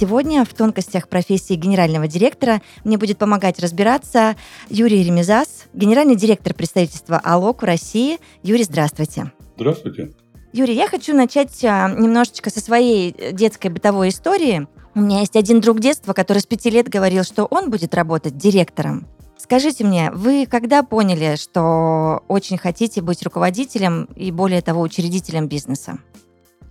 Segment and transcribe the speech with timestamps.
[0.00, 4.36] Сегодня в тонкостях профессии генерального директора мне будет помогать разбираться
[4.68, 8.18] Юрий Ремезас, генеральный директор представительства АЛОК в России.
[8.44, 9.32] Юрий, здравствуйте.
[9.56, 10.12] Здравствуйте.
[10.52, 14.68] Юрий, я хочу начать а, немножечко со своей детской бытовой истории.
[14.94, 18.36] У меня есть один друг детства, который с пяти лет говорил, что он будет работать
[18.36, 19.08] директором.
[19.36, 25.98] Скажите мне, вы когда поняли, что очень хотите быть руководителем и, более того, учредителем бизнеса?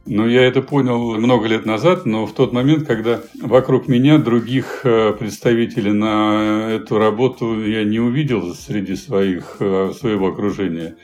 [0.10, 4.82] Ну, я это понял много лет назад, но в тот момент, когда вокруг меня других
[4.86, 10.96] э, представителей на эту работу я не увидел среди своих, э, своего окружения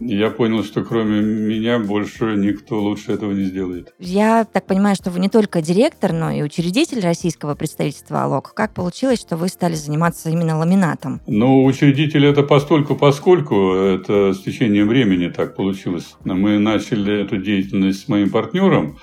[0.00, 3.92] я понял, что кроме меня больше никто лучше этого не сделает.
[3.98, 8.54] Я так понимаю, что вы не только директор, но и учредитель российского представительства АЛОК.
[8.54, 11.20] Как получилось, что вы стали заниматься именно ламинатом?
[11.26, 16.16] Ну, учредитель это постольку, поскольку это с течением времени так получилось.
[16.24, 18.98] Мы начали эту деятельность с моим партнером,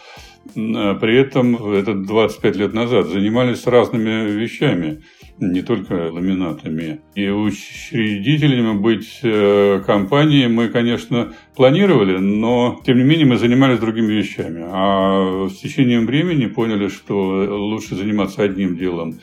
[0.54, 5.02] при этом это 25 лет назад занимались разными вещами
[5.40, 7.02] не только ламинатами.
[7.16, 14.14] И учредителями быть э, компании мы, конечно, планировали, но, тем не менее, мы занимались другими
[14.14, 14.64] вещами.
[14.66, 19.20] А с течением времени поняли, что лучше заниматься одним делом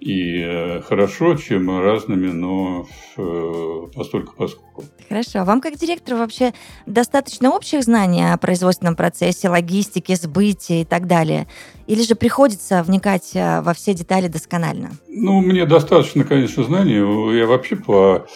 [0.00, 4.84] и э, хорошо, чем разными, но э, постольку поскольку.
[5.08, 5.40] Хорошо.
[5.40, 6.52] А вам как директору вообще
[6.86, 11.46] достаточно общих знаний о производственном процессе, логистике, сбытии и так далее?
[11.86, 14.90] Или же приходится вникать э, во все детали досконально?
[15.08, 17.36] Ну, мне достаточно, конечно, знаний.
[17.36, 18.26] Я вообще по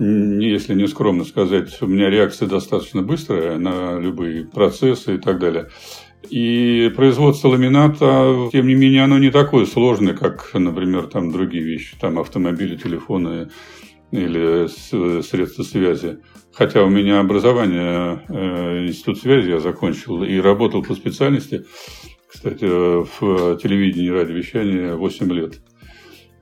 [0.00, 5.68] если не скромно сказать, у меня реакция достаточно быстрая на любые процессы и так далее.
[6.28, 11.96] И производство ламината, тем не менее, оно не такое сложное, как, например, там другие вещи,
[11.98, 13.48] там автомобили, телефоны
[14.10, 14.66] или
[15.22, 16.18] средства связи.
[16.52, 21.64] Хотя у меня образование, э, институт связи я закончил и работал по специальности,
[22.26, 25.60] кстати, в телевидении и радиовещании 8 лет.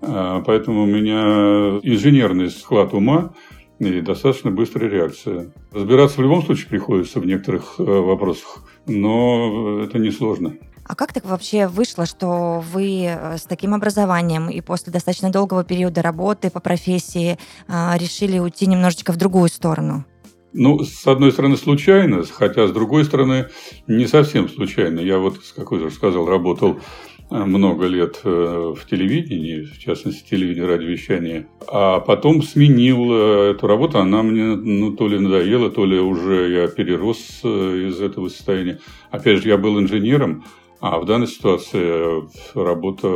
[0.00, 3.34] А, поэтому у меня инженерный склад ума
[3.78, 5.52] и достаточно быстрая реакция.
[5.72, 10.56] Разбираться в любом случае приходится в некоторых э, вопросах но это несложно.
[10.88, 15.62] А как так вообще вышло, что вы э, с таким образованием и после достаточно долгого
[15.62, 17.38] периода работы по профессии
[17.68, 20.06] а, решили уйти немножечко в другую сторону?
[20.54, 23.48] Ну, с одной стороны, случайно, хотя с другой стороны,
[23.86, 25.00] не совсем случайно.
[25.00, 26.80] Я вот, как уже сказал, работал
[27.30, 33.98] много лет э, в телевидении, в частности, телевидение, радиовещание, а потом сменил э, эту работу,
[33.98, 38.78] она мне ну, то ли надоела, то ли уже я перерос э, из этого состояния.
[39.10, 40.44] Опять же, я был инженером,
[40.80, 42.24] а в данной ситуации
[42.54, 43.08] работа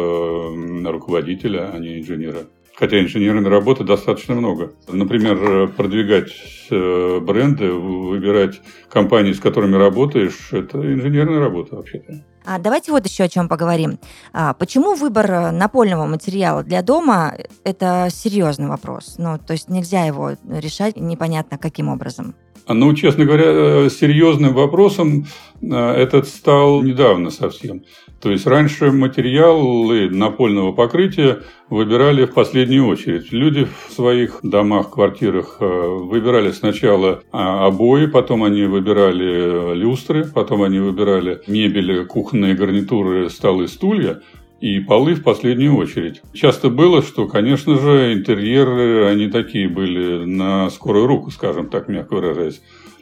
[0.91, 2.49] руководителя, а не инженера.
[2.75, 4.73] Хотя инженерной работы достаточно много.
[4.91, 6.33] Например, продвигать
[6.71, 12.25] бренды, выбирать компании, с которыми работаешь, это инженерная работа вообще-то.
[12.45, 13.99] А давайте вот еще о чем поговорим.
[14.33, 19.17] А, почему выбор э, напольного материала для дома– это серьезный вопрос?
[19.19, 22.35] Ну, то есть нельзя его решать непонятно каким образом.
[22.69, 25.27] Ну, честно говоря, э, серьезным вопросом
[25.61, 27.83] э, этот стал недавно совсем.
[28.21, 33.33] То есть раньше материалы напольного покрытия выбирали в последнюю очередь.
[33.33, 40.63] Люди в своих домах, квартирах э, выбирали сначала а, обои, потом они выбирали люстры, потом
[40.65, 44.21] они выбирали мебель, кухонные гарнитуры, столы, стулья
[44.61, 46.21] и полы в последнюю очередь.
[46.35, 52.17] Часто было, что, конечно же, интерьеры, они такие были на скорую руку, скажем так, мягко
[52.17, 52.61] выражаясь.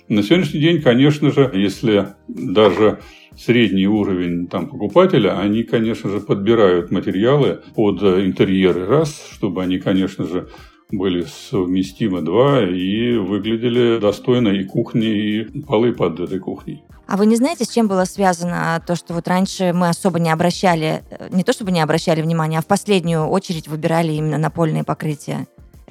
[0.09, 3.01] На сегодняшний день, конечно же, если даже
[3.37, 10.25] средний уровень там, покупателя, они, конечно же, подбирают материалы под интерьеры, раз, чтобы они, конечно
[10.25, 10.49] же,
[10.93, 16.83] были совместимы два и выглядели достойно и кухни, и полы под этой кухней.
[17.07, 20.31] А вы не знаете, с чем было связано то, что вот раньше мы особо не
[20.31, 24.85] обращали, э, не то чтобы не обращали внимания, а в последнюю очередь выбирали именно напольные
[24.85, 25.49] покрытия?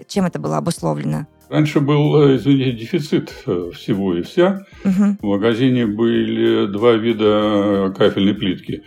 [0.07, 1.27] Чем это было обусловлено?
[1.49, 4.65] Раньше был, э, извините, дефицит э, всего и вся.
[4.85, 5.17] Угу.
[5.21, 8.83] В магазине были два вида кафельной плитки.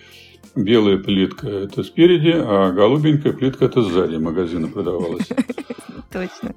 [0.54, 5.28] Белая плитка– это спереди, а голубенькая плитка– это сзади магазина продавалась.
[6.12, 6.54] Точно.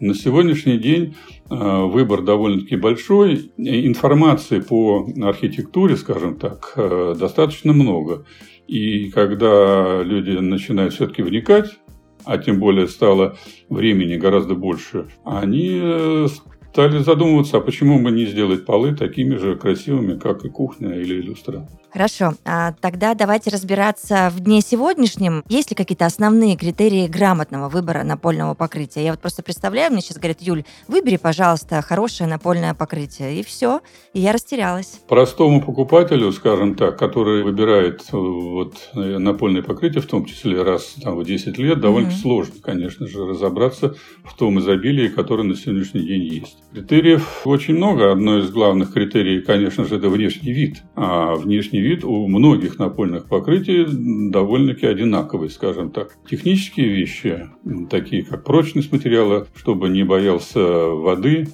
[0.00, 1.14] На сегодняшний день
[1.50, 3.52] э, выбор довольно-таки большой.
[3.58, 6.72] Информации по архитектуре, скажем так,
[7.18, 8.24] достаточно много.
[8.66, 11.78] И когда люди начинают все-таки вникать
[12.24, 13.36] а тем более стало
[13.68, 16.26] времени гораздо больше, они э,
[16.74, 21.22] стали задумываться, а почему бы не сделать полы такими же красивыми, как и кухня или
[21.22, 21.68] люстра.
[21.92, 25.44] Хорошо, а тогда давайте разбираться в дне сегодняшнем.
[25.48, 29.04] Есть ли какие-то основные критерии грамотного выбора напольного покрытия?
[29.04, 33.38] Я вот просто представляю, мне сейчас говорят, Юль, выбери, пожалуйста, хорошее напольное покрытие.
[33.38, 33.80] И все,
[34.12, 34.98] и я растерялась.
[35.06, 40.96] Простому покупателю, скажем так, который выбирает э, вот э, напольное покрытие, в том числе раз
[41.00, 42.22] там, в 10 лет, довольно mm-hmm.
[42.22, 43.94] сложно, конечно же, разобраться
[44.24, 46.63] в том изобилии, которое на сегодняшний день есть.
[46.74, 48.10] Критериев очень много.
[48.10, 50.82] Одно из главных критериев, конечно же, это внешний вид.
[50.96, 53.86] А внешний вид у многих напольных покрытий
[54.30, 56.16] довольно-таки одинаковый, скажем так.
[56.28, 57.48] Технические вещи,
[57.88, 61.46] такие как прочность материала, чтобы не боялся воды,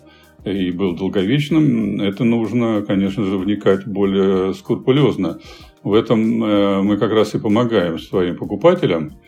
[0.47, 5.39] и был долговечным, это нужно, конечно же, вникать более скрупулезно.
[5.83, 9.19] В этом э, мы как раз и помогаем своим покупателям.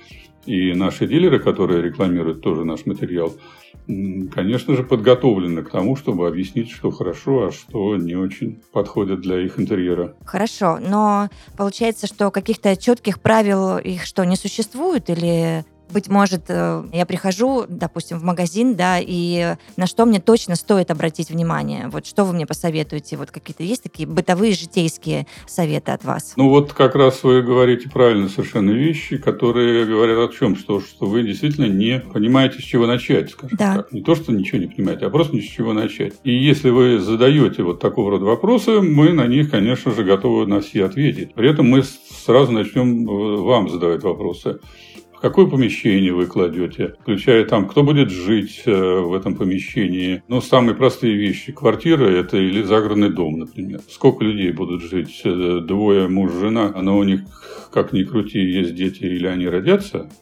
[0.46, 3.32] И наши дилеры, которые рекламируют тоже наш материал,
[3.86, 9.40] конечно же, подготовлены к тому, чтобы объяснить, что хорошо, а что не очень подходит для
[9.40, 10.14] их интерьера.
[10.24, 16.84] Хорошо, но получается, что каких-то четких правил их что, не существует или быть может, э,
[16.92, 21.88] я прихожу, допустим, в магазин, да, и на что мне точно стоит обратить внимание?
[21.88, 23.16] Вот что вы мне посоветуете?
[23.16, 26.34] Вот какие-то есть такие бытовые, житейские советы от вас?
[26.36, 30.56] Ну вот как раз вы говорите правильно совершенно вещи, которые говорят о чем?
[30.56, 33.76] Что, что вы действительно не понимаете, с чего начать, скажем да.
[33.76, 33.92] так.
[33.92, 36.14] Не то, что ничего не понимаете, а просто с чего начать.
[36.24, 40.60] И если вы задаете вот такого рода вопросы, мы на них, конечно же, готовы на
[40.60, 41.34] все ответить.
[41.34, 44.60] При этом мы сразу начнем э, вам задавать вопросы
[45.22, 50.22] какое помещение вы кладете, включая там, кто будет жить э, в этом помещении.
[50.28, 51.52] Ну, самые простые вещи.
[51.52, 53.80] Квартира– это или загородный дом, например.
[53.88, 55.22] Сколько людей будут жить?
[55.24, 57.20] Э, двое, муж, жена, но у них,
[57.72, 60.10] как ни крути, есть дети или они родятся–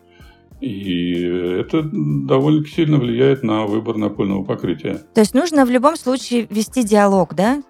[0.61, 1.23] и
[1.61, 5.01] это довольно сильно влияет на выбор напольного покрытия.
[5.15, 7.63] То есть нужно в любом случае вести диалог, да,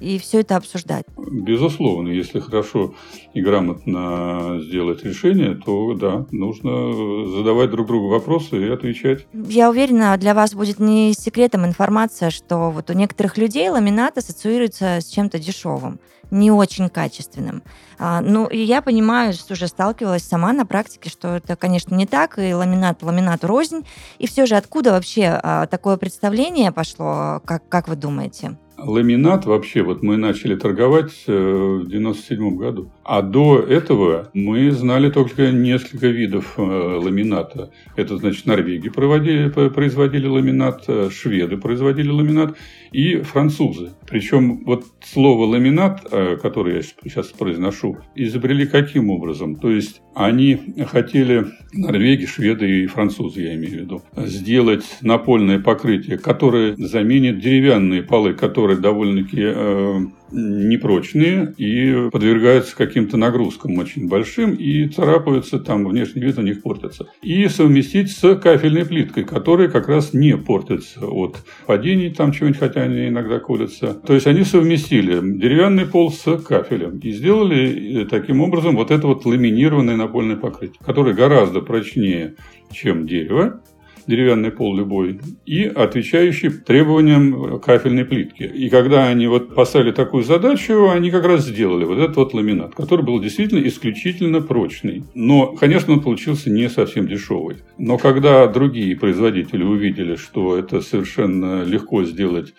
[0.00, 1.04] и все это обсуждать?
[1.16, 2.94] Безусловно, если хорошо
[3.34, 9.26] и грамотно сделать решение, то да, нужно задавать друг другу вопросы и отвечать.
[9.32, 15.00] Я уверена, для вас будет не секретом информация, что вот у некоторых людей ламинат ассоциируется
[15.00, 16.00] с чем-то дешевым
[16.30, 17.62] не очень качественным.
[17.98, 22.06] А, ну, и я понимаю, что уже сталкивалась сама на практике, что это, конечно, не
[22.06, 23.86] так, и ламинат ламинат рознь.
[24.18, 28.56] И все же откуда вообще а, такое представление пошло, как, как вы думаете?
[28.78, 32.92] Ламинат вообще, вот мы начали торговать э, в 97 году.
[33.04, 37.72] А до этого мы знали только несколько видов э, ламината.
[37.96, 42.56] Это, значит, Норвегии проводили, производили ламинат, э, шведы производили ламинат
[42.92, 43.94] и французы.
[44.06, 46.08] Причем вот слово ламинат,
[46.40, 49.56] которое я сейчас произношу, изобрели каким образом?
[49.56, 56.16] То есть они хотели, Норвегии, шведы и французы, я имею в виду, сделать напольное покрытие,
[56.16, 59.98] которое заменит деревянные полы, которые которые довольно-таки э,
[60.30, 67.06] непрочные и подвергаются каким-то нагрузкам очень большим и царапаются, там внешний вид у них портится.
[67.22, 72.82] И совместить с кафельной плиткой, которая как раз не портится от падений там чего-нибудь, хотя
[72.82, 73.94] они иногда колятся.
[73.94, 79.06] То есть они совместили деревянный пол с кафелем и сделали э, таким образом вот это
[79.06, 82.34] вот ламинированное напольное покрытие, которое гораздо прочнее,
[82.70, 83.62] чем дерево,
[84.08, 88.42] деревянный пол любой, и отвечающий требованиям кафельной плитки.
[88.42, 92.74] И когда они вот поставили такую задачу, они как раз сделали вот этот вот ламинат,
[92.74, 95.04] который был действительно исключительно прочный.
[95.14, 97.58] Но, конечно, он получился не совсем дешевый.
[97.76, 102.54] Но когда другие производители увидели, что это совершенно легко сделать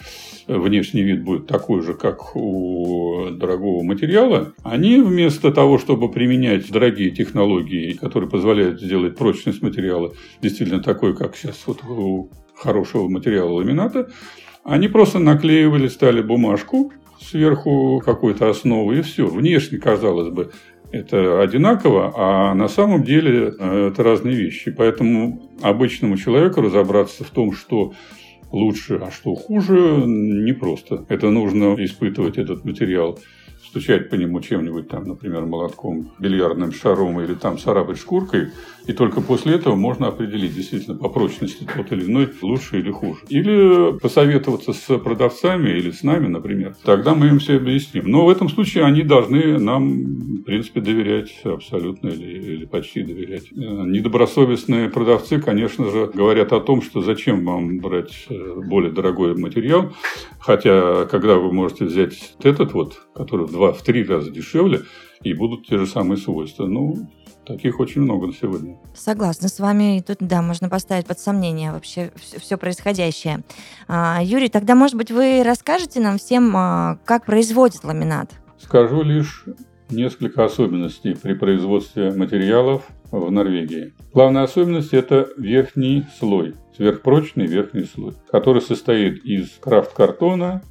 [0.48, 7.12] внешний вид будет такой же, как у дорогого материала, они вместо того, чтобы применять дорогие
[7.12, 14.10] технологии, которые позволяют сделать прочность материала действительно такой, как сейчас вот у хорошего материала ламината,
[14.64, 16.92] они просто наклеивали, стали бумажку
[17.22, 19.28] сверху какой-то основы, и все.
[19.28, 20.52] Внешне, казалось бы,
[20.92, 24.72] это одинаково, а на самом деле э, это разные вещи.
[24.72, 27.94] Поэтому обычному человеку разобраться в том, что
[28.52, 31.06] лучше, а что хуже, непросто.
[31.10, 33.20] Это нужно испытывать этот материал
[33.70, 38.50] стучать по нему чем-нибудь там, например, молотком, бильярдным шаром или там царапать шкуркой,
[38.88, 43.20] и только после этого можно определить действительно по прочности тот или иной лучше или хуже.
[43.30, 46.76] Или посоветоваться с продавцами или с нами, например.
[46.84, 48.06] Тогда мы им все объясним.
[48.08, 50.06] Но в этом случае они должны нам,
[50.38, 53.52] в принципе, доверять абсолютно или, или почти доверять.
[53.52, 59.36] Э, недобросовестные продавцы, конечно же, говорят о том, что зачем вам брать э, более дорогой
[59.36, 59.94] материал,
[60.40, 64.84] хотя когда вы можете взять этот вот, который в два, в три раза дешевле,
[65.22, 66.66] и будут те же самые свойства.
[66.66, 66.96] Ну,
[67.46, 68.78] Таких очень много на сегодня.
[68.94, 69.98] Согласна с вами.
[69.98, 73.42] И тут, да, можно поставить под сомнение вообще все, все происходящее.
[73.88, 78.30] А, Юрий, тогда, может быть, вы расскажете нам всем, а, как производит ламинат?
[78.60, 79.46] Скажу лишь
[79.90, 83.96] несколько особенностей при производстве материалов в Норвегии.
[84.14, 90.62] Главная особенность– это верхний слой, сверхпрочный верхний слой, который состоит из крафт-картона,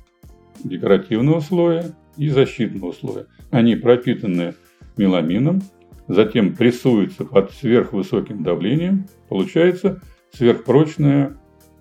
[0.63, 3.27] декоративного слоя и защитного слоя.
[3.51, 4.55] Они пропитаны
[4.97, 5.63] меламином,
[6.09, 11.37] затем прессуются под сверхвысоким давлением, получается сверхпрочная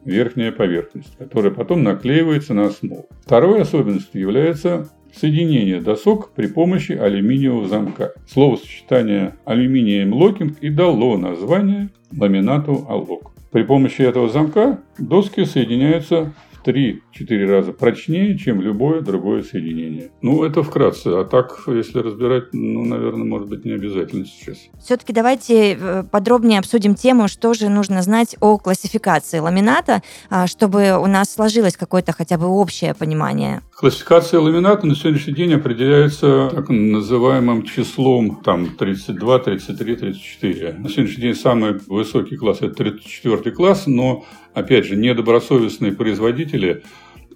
[0.06, 3.08] верхняя поверхность, которая потом наклеивается на основу.
[3.26, 8.14] Второй особенностью является соединение досок при помощи алюминиевого замка.
[8.28, 13.32] Словосочетание алюминием локинг и дало название ламинату аллок.
[13.52, 16.34] При помощи этого замка доски соединяются
[16.68, 20.12] 3-4 раза прочнее, чем любое другое соединение.
[20.22, 21.08] Ну, это вкратце.
[21.08, 24.58] А так, если разбирать, ну, наверное, может быть, не обязательно сейчас.
[24.84, 30.98] Все-таки давайте э, подробнее обсудим тему, что же нужно знать о классификации ламината, а, чтобы
[31.02, 33.62] у нас сложилось какое-то хотя бы общее понимание.
[33.74, 40.74] Классификация ламината на сегодняшний день определяется так называемым числом там 32, 33, 34.
[40.80, 44.26] На сегодняшний день самый высокий класс– это 34 класс, но
[44.58, 46.82] опять же, недобросовестные производители,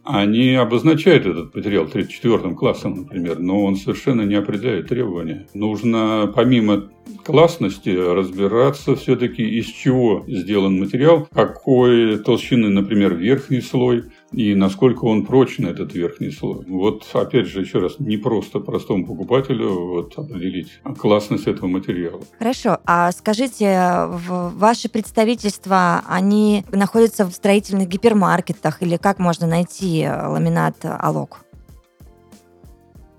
[0.04, 5.48] они обозначают этот материал 34 классом, например, но он совершенно не определяет требования.
[5.54, 6.90] Нужно помимо
[7.24, 15.25] классности разбираться все-таки из чего сделан материал, какой толщины, например, верхний слой– и насколько он
[15.25, 16.65] прочный, этот верхний слой.
[16.67, 22.21] Вот, опять же, еще раз, не просто простому покупателю вот, определить классность этого материала.
[22.39, 22.79] Хорошо.
[22.85, 31.45] А скажите, ваши представительства, они находятся в строительных гипермаркетах или как можно найти ламинат Алок?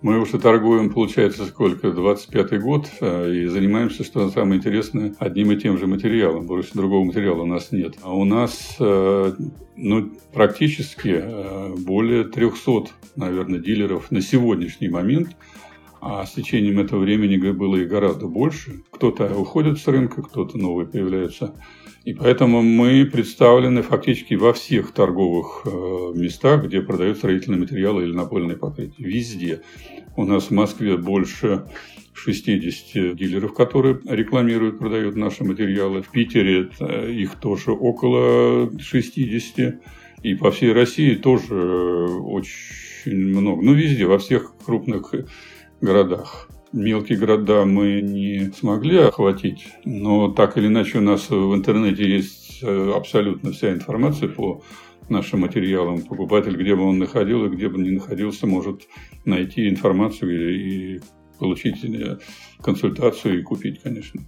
[0.02, 5.56] Мы уже торгуем, получается, сколько, 25-й год, э, и занимаемся, что самое интересное, одним и
[5.56, 6.46] тем же материалом.
[6.46, 7.94] Больше другого материала у нас нет.
[8.02, 9.32] А у нас э,
[9.76, 15.36] ну, практически э, более 300, наверное, дилеров на сегодняшний момент–
[16.04, 18.82] а с течением этого времени было и гораздо больше.
[18.90, 21.54] Кто-то уходит с рынка, кто-то новый появляется.
[22.04, 25.64] И поэтому мы представлены фактически во всех торговых
[26.14, 29.04] местах, где продают строительные материалы или напольные покрытия.
[29.04, 29.60] Везде.
[30.16, 31.64] У нас в Москве больше
[32.14, 36.02] 60 дилеров, которые рекламируют, продают наши материалы.
[36.02, 36.70] В Питере
[37.08, 39.80] их тоже около 60.
[40.22, 43.62] И по всей России тоже очень много.
[43.62, 45.14] Ну, везде, во всех крупных
[45.80, 46.48] городах.
[46.72, 52.60] Мелкие города мы не смогли охватить, но так или иначе у нас в интернете есть
[52.62, 54.62] э, абсолютно вся информация по
[55.10, 56.00] нашим материалам.
[56.00, 58.88] Покупатель, где бы он находил и где бы не находился, может
[59.26, 61.00] найти информацию и,
[61.38, 62.16] получить э,
[62.62, 64.22] консультацию и купить, конечно.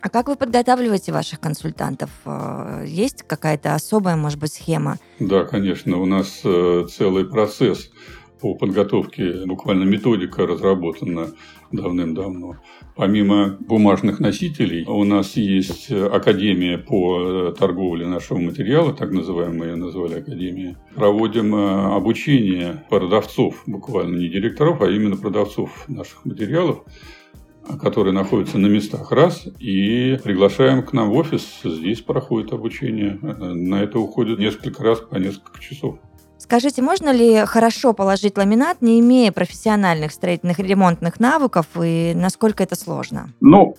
[0.00, 2.10] А как вы подготавливаете ваших консультантов?
[2.24, 4.98] Э, есть какая-то особая, может быть, схема?
[5.20, 5.98] Да, конечно.
[5.98, 7.92] У нас целый процесс
[8.40, 11.28] по подготовке, буквально методика разработана
[11.72, 12.56] давным-давно.
[12.96, 20.76] Помимо бумажных носителей, у нас есть Академия по торговле нашего материала, так называемая, назвали Академия.
[20.94, 26.84] Проводим э, обучение продавцов, буквально не директоров, а именно продавцов наших материалов
[27.76, 31.60] которые находятся на местах раз, и приглашаем к нам в офис.
[31.62, 33.18] Здесь проходит обучение.
[33.20, 35.98] На это уходит несколько раз по несколько часов.
[36.48, 42.74] Скажите, можно ли хорошо положить ламинат, не имея профессиональных строительных ремонтных навыков, и насколько это
[42.74, 43.28] сложно?
[43.42, 43.76] Ну,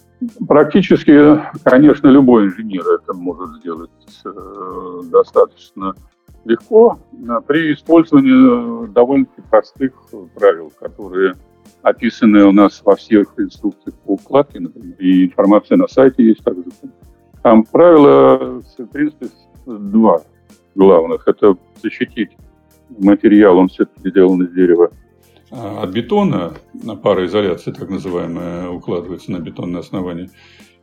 [0.47, 3.89] практически, конечно, любой инженер это может сделать
[4.23, 5.95] э, достаточно
[6.45, 6.99] легко
[7.47, 9.93] при использовании довольно-таки простых
[10.35, 11.33] правил, которые
[11.81, 16.65] описаны у нас во всех инструкциях по укладке, например, и информация на сайте есть также.
[17.41, 19.29] Там правила, в принципе,
[19.65, 20.21] два
[20.75, 21.27] главных.
[21.27, 22.37] Это защитить
[22.97, 24.91] материал, он все-таки сделан из дерева.
[25.51, 30.29] А, от бетона, на пароизоляции так называемая, укладывается на бетонное основание,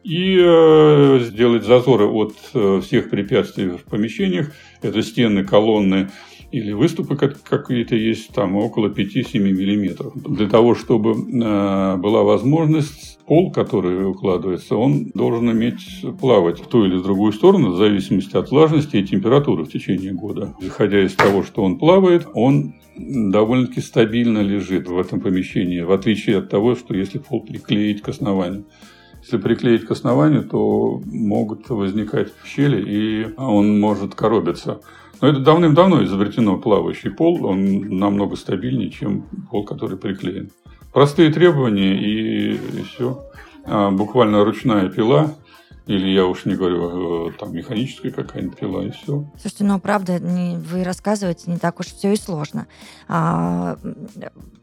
[0.03, 4.53] и э, сделать зазоры от э, всех препятствий в помещениях.
[4.81, 6.11] Это стены, колонны,
[6.53, 10.13] или выступы какие-то есть, там около 5-7 миллиметров.
[10.15, 16.85] Для того, чтобы э, была возможность, пол, который укладывается, он должен иметь плавать в ту
[16.85, 20.55] или другую сторону, в зависимости от влажности и температуры в течение года.
[20.61, 26.39] Исходя из того, что он плавает, он довольно-таки стабильно лежит в этом помещении, в отличие
[26.39, 28.65] от того, что если пол приклеить к основанию.
[29.27, 34.81] Если приклеить к основанию, то могут возникать щели, и он может коробиться.
[35.21, 40.51] Но это давным-давно изобретено плавающий пол, он намного стабильнее, чем пол, который приклеен.
[40.93, 43.21] Простые требования и, все.
[43.65, 45.35] а, буквально ручная пила,
[45.87, 49.25] или я уж не говорю, э, там механическая какая-нибудь пила, и все.
[49.41, 52.67] Слушайте, ну правда, вы рассказываете, не так уж все и сложно.
[53.09, 53.79] А,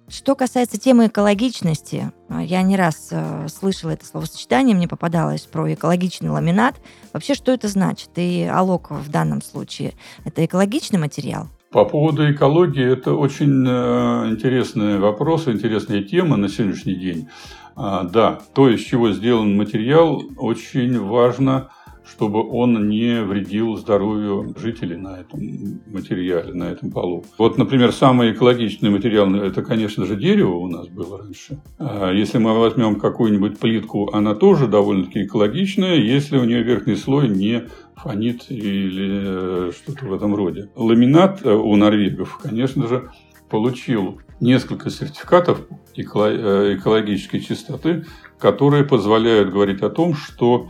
[0.10, 6.30] что касается темы экологичности, я не раз э, слышала это словосочетание, мне попадалось про экологичный
[6.30, 6.76] ламинат.
[7.14, 8.10] Вообще, что это значит?
[8.18, 9.94] И алок в данном случае–
[10.26, 11.48] это экологичный материал?
[11.72, 17.30] По поводу экологии, это очень э, интересный вопрос, интересная тема на сегодняшний день.
[17.76, 21.70] А, да, то, из чего сделан материал, очень важно,
[22.06, 25.40] чтобы он не вредил здоровью жителей на этом
[25.88, 27.24] материале, на этом полу.
[27.38, 31.62] Вот, например, самый экологичный материал– это, конечно же, дерево у нас было раньше.
[31.80, 37.30] А если мы возьмем какую-нибудь плитку, она тоже довольно-таки экологичная, если у нее верхний слой
[37.30, 37.64] не
[37.96, 40.70] фонит или э, что-то в этом роде.
[40.76, 43.10] Ламинат э, у норвегов, конечно же,
[43.50, 45.62] получил несколько сертификатов
[45.96, 48.06] э, экологической чистоты,
[48.38, 50.70] которые позволяют говорить о том, что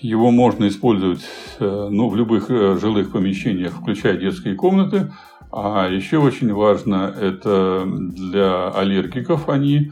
[0.00, 1.22] его можно использовать
[1.58, 5.12] ну, в любых жилых помещениях, включая детские комнаты.
[5.50, 9.90] А еще очень важно, это для аллергиков они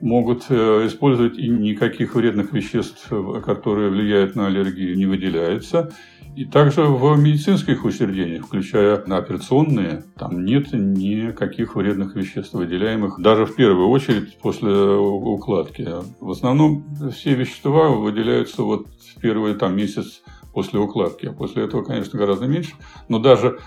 [0.00, 3.10] могут э, использовать и никаких вредных веществ,
[3.44, 5.92] которые влияют на аллергию, не выделяется.
[6.36, 13.56] И также в медицинских учреждениях, включая операционные, там нет никаких вредных веществ, выделяемых даже в
[13.56, 15.88] первую очередь после укладки.
[16.20, 21.82] В основном все вещества выделяются вот в первый там, месяц после укладки, а после этого,
[21.82, 22.72] конечно, гораздо меньше.
[23.08, 23.58] Но даже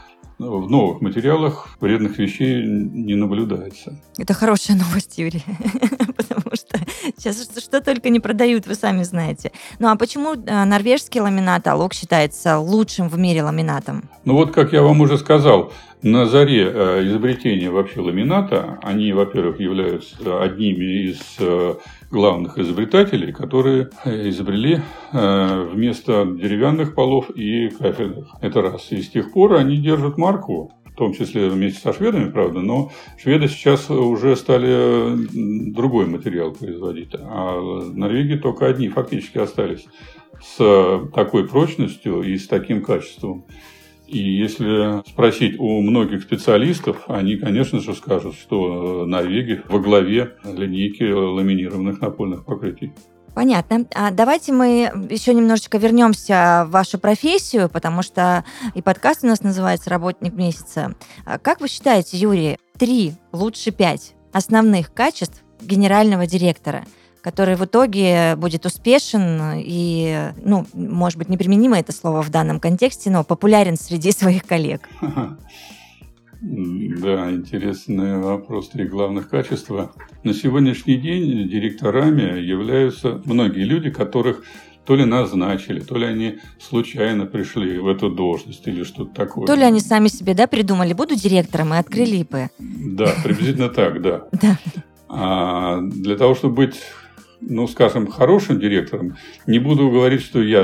[0.49, 3.99] в новых материалах вредных вещей не наблюдается.
[4.17, 5.43] Это хорошая новость, Юрий,
[6.17, 6.79] потому что
[7.17, 9.51] сейчас что только не продают, вы сами знаете.
[9.79, 14.09] Ну а почему э, норвежский ламинат Алок считается лучшим в мире ламинатом?
[14.25, 15.71] Ну вот, как я вам уже сказал,
[16.01, 21.75] на заре э, изобретения вообще ламината, они, во-первых, являются одними из э,
[22.11, 28.27] главных изобретателей, которые изобрели вместо деревянных полов и кафельных.
[28.41, 28.91] Это раз.
[28.91, 32.91] И с тех пор они держат марку в том числе вместе со шведами, правда, но
[33.17, 37.59] шведы сейчас уже стали другой материал производить, а
[37.93, 39.87] Норвегии только одни фактически остались
[40.43, 43.45] с такой прочностью и с таким качеством.
[44.11, 51.03] И если спросить у многих специалистов, они, конечно же, скажут, что Норвегия во главе линейки
[51.03, 52.91] ламинированных напольных покрытий.
[53.33, 53.87] Понятно.
[53.95, 58.43] А давайте мы еще немножечко вернемся в вашу профессию, потому что
[58.75, 60.93] и подкаст у нас называется «Работник месяца».
[61.23, 66.83] А как вы считаете, Юрий, три, лучше пять основных качеств генерального директора,
[67.21, 73.09] который в итоге будет успешен и, ну, может быть, неприменимо это слово в данном контексте,
[73.09, 74.87] но популярен среди своих коллег?
[76.41, 78.69] Да, интересный вопрос.
[78.69, 79.91] Три главных качества.
[80.23, 84.43] На сегодняшний день директорами являются многие люди, которых
[84.85, 89.45] то ли назначили, то ли они случайно пришли в эту должность или что-то такое.
[89.45, 92.35] То ли они сами себе да, придумали, буду директором и открыли ИП.
[92.59, 94.23] Да, приблизительно так, да.
[94.41, 94.57] Да.
[95.13, 96.75] А для того, чтобы быть
[97.41, 100.61] ну, скажем, хорошим директором, не буду говорить, что я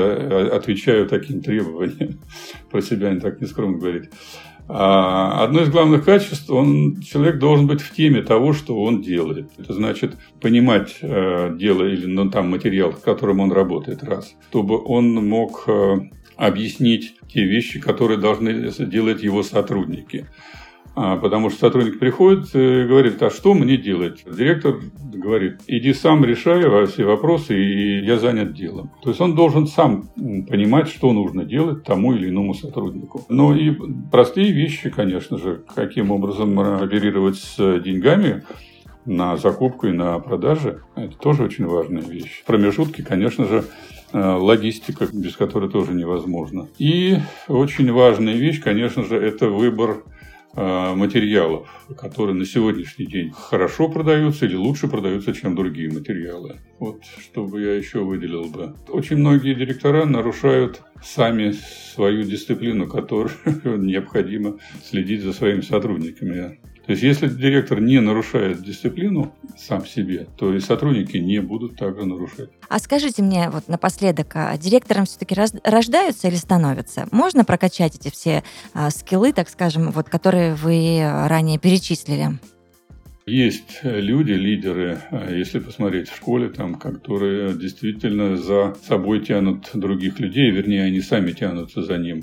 [0.52, 2.18] отвечаю таким требованиям.
[2.70, 4.10] Про себя не так не скромно говорить.
[4.70, 9.50] А одно из главных качеств, он, человек должен быть в теме того, что он делает.
[9.56, 14.36] Это значит понимать э, дело или ну, там материал, в котором он работает, раз.
[14.50, 15.96] Чтобы он мог э,
[16.36, 20.26] объяснить те вещи, которые должны делать его сотрудники.
[21.00, 24.24] А, потому что сотрудник приходит и говорит, а что мне делать?
[24.26, 28.90] Директор говорит, иди сам решай все вопросы, и я занят делом.
[29.00, 33.24] То есть он должен сам понимать, что нужно делать тому или иному сотруднику.
[33.28, 33.76] Ну и
[34.10, 38.42] простые вещи, конечно же, каким образом оперировать с деньгами,
[39.04, 40.80] на закупку и на продажи.
[40.96, 42.42] Это тоже очень важная вещь.
[42.44, 43.64] Промежутки, конечно же,
[44.12, 46.66] э, логистика, без которой тоже невозможно.
[46.78, 50.17] И очень важная вещь, конечно же, это выбор Э,
[50.58, 56.60] материалов, которые на сегодняшний день хорошо продаются или лучше продаются, чем другие материалы.
[56.78, 58.74] Вот чтобы я еще выделил бы.
[58.88, 61.52] Очень многие директора нарушают сами
[61.94, 63.30] свою дисциплину, которую
[63.78, 66.58] необходимо следить за своими сотрудниками.
[66.88, 72.06] То есть, если директор не нарушает дисциплину сам себе, то и сотрудники не будут также
[72.06, 72.48] нарушать.
[72.66, 77.06] А скажите мне вот напоследок, а директором все-таки рождаются или становятся?
[77.10, 82.38] Можно прокачать эти все а, скиллы, так скажем, вот, которые вы ранее перечислили?
[83.26, 90.18] Есть люди, лидеры, а, если посмотреть в школе, там, которые действительно за собой тянут других
[90.20, 92.22] людей, вернее, они сами тянутся за ним.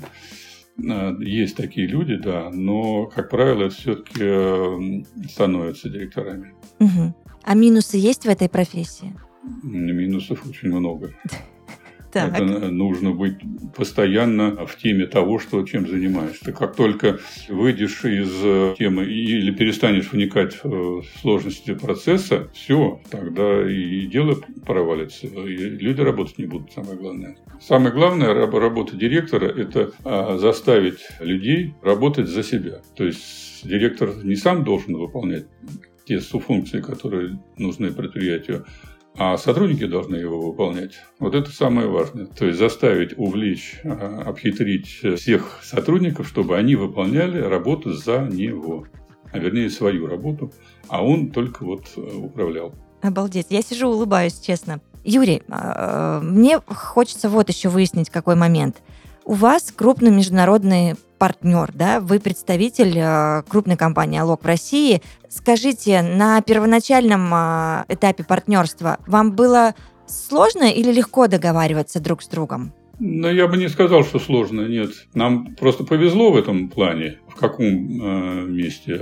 [0.78, 6.54] Э, есть такие люди, да, но, как правило, все-таки э, становятся директорами.
[6.80, 7.14] Угу.
[7.42, 9.14] А минусы есть в этой профессии?
[9.62, 11.14] Минусов очень много.
[12.12, 12.34] Так.
[12.34, 13.36] Это нужно быть
[13.74, 16.52] постоянно в теме того, что, чем занимаешься.
[16.52, 24.06] Как только выйдешь из э, темы или перестанешь вникать в сложности процесса, все, тогда и
[24.06, 27.36] дело провалится, и люди работать не будут, самое главное.
[27.60, 32.82] Самое главное работа директора– это а, заставить людей работать за себя.
[32.96, 35.46] То есть директор не сам должен выполнять
[36.04, 38.64] те функции, которые нужны предприятию,
[39.18, 40.94] а сотрудники должны его выполнять.
[41.18, 42.26] Вот это самое важное.
[42.26, 48.86] То есть заставить, увлечь, а, обхитрить всех сотрудников, чтобы они выполняли работу за него.
[49.32, 50.52] А вернее, свою работу.
[50.88, 52.74] А он только вот э, управлял.
[53.02, 53.46] Обалдеть.
[53.50, 54.80] Я сижу, улыбаюсь, честно.
[55.04, 58.82] Юрий, а, мне хочется вот еще выяснить какой момент.
[59.28, 65.02] У вас крупный международный партнер, да, вы представитель э, крупной компании «Алок» в России.
[65.28, 69.74] Скажите, на первоначальном э, этапе партнерства вам было
[70.06, 72.72] сложно или легко договариваться друг с другом?
[73.00, 74.92] Ну, я бы не сказал, что сложно, нет.
[75.12, 77.18] Нам просто повезло в этом плане.
[77.28, 78.92] В каком э, месте?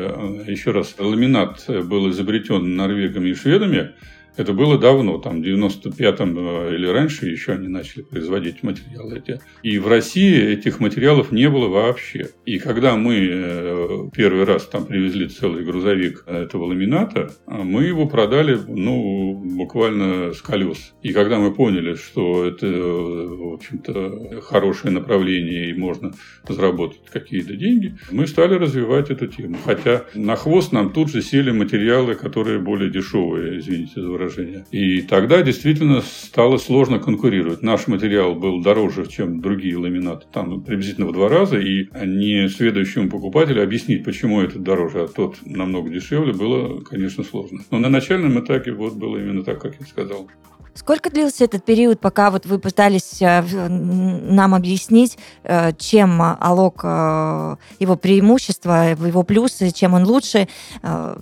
[0.47, 3.91] Еще раз, ламинат был изобретен норвегами и шведами–
[4.37, 9.40] это было давно, там, в 95-м э, или раньше еще они начали производить материалы эти.
[9.62, 12.31] И в России этих материалов не было вообще.
[12.44, 18.59] И когда мы э, первый раз там привезли целый грузовик этого ламината, мы его продали,
[18.66, 20.94] ну, буквально с колес.
[21.03, 26.12] И когда мы поняли, что это, в общем-то, хорошее направление и можно
[26.49, 29.57] заработать какие-то деньги, мы стали развивать эту тему.
[29.64, 34.24] Хотя на хвост нам тут же сели материалы, которые более дешевые, извините за выражение.
[34.71, 37.63] И тогда действительно стало сложно конкурировать.
[37.63, 43.09] Наш материал был дороже, чем другие ламинаты, там приблизительно в два раза, и не следующему
[43.09, 47.61] покупателю объяснить, почему это дороже, а тот намного дешевле, было, конечно, сложно.
[47.71, 50.29] Но на начальном этапе вот было именно так, как я сказал.
[50.75, 57.57] Сколько длился этот период, пока вот вы пытались э, нам объяснить, э, чем Алок, э,
[57.79, 60.49] его преимущества, его плюсы, чем он лучше?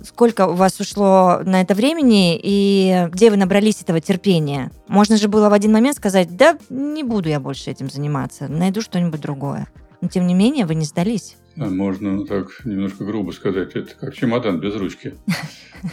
[0.03, 4.71] Сколько у вас ушло на это времени и где вы набрались этого терпения?
[4.87, 8.81] Можно же было в один момент сказать, да, не буду я больше этим заниматься, найду
[8.81, 9.67] что-нибудь другое.
[10.01, 11.37] Но тем не менее вы не сдались.
[11.55, 15.13] Можно так немножко грубо сказать, это как чемодан без ручки.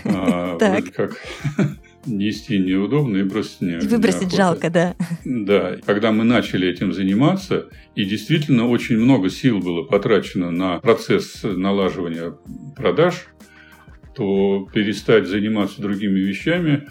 [0.05, 0.57] А,
[0.95, 1.17] как
[2.07, 4.97] нести неудобно и бросить не И выбросить жалко, да.
[5.25, 5.77] Да.
[5.85, 12.35] Когда мы начали этим заниматься, и действительно очень много сил было потрачено на процесс налаживания
[12.77, 13.27] продаж,
[14.15, 16.89] то перестать заниматься другими вещами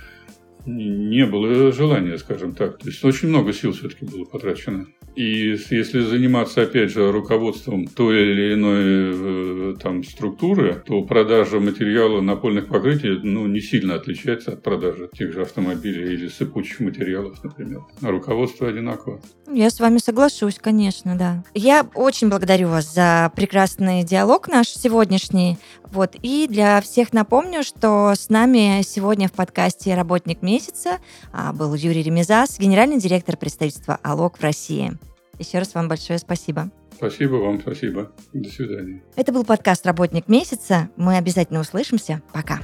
[0.65, 2.79] не было желания, скажем так.
[2.79, 4.87] То есть очень много сил все-таки было потрачено.
[5.19, 12.21] И если заниматься, опять же, руководством той или иной э, там, структуры, то продажа материала
[12.21, 17.81] напольных покрытий ну, не сильно отличается от продажи тех же автомобилей или сыпучих материалов, например.
[18.01, 19.19] А руководство одинаково.
[19.51, 21.43] Я с вами соглашусь, конечно, да.
[21.53, 25.57] Я очень благодарю вас за прекрасный диалог наш сегодняшний.
[25.91, 26.15] Вот.
[26.21, 30.99] И для всех напомню, что с нами сегодня в подкасте «Работник месяца»
[31.33, 34.97] а, был Юрий Ремезас, генеральный директор представительства «Алок» в России.
[35.39, 36.69] Еще раз вам большое спасибо.
[36.93, 38.11] Спасибо вам, спасибо.
[38.33, 39.01] До свидания.
[39.15, 40.89] Это был подкаст «Работник месяца».
[40.97, 42.21] Мы обязательно услышимся.
[42.33, 42.59] Пока.